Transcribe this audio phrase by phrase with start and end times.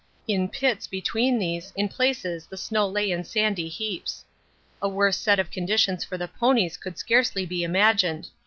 [0.27, 4.25] In pits between these in places the snow lay in sandy heaps.
[4.81, 8.29] A worse set of conditions for the ponies could scarcely be imagined.